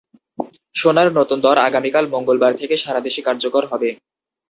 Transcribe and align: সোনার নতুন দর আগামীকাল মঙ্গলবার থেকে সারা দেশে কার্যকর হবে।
সোনার 0.75 1.09
নতুন 1.19 1.37
দর 1.45 1.57
আগামীকাল 1.61 2.05
মঙ্গলবার 2.13 2.53
থেকে 2.55 2.75
সারা 2.77 3.01
দেশে 3.07 3.21
কার্যকর 3.27 3.63
হবে। 3.71 3.89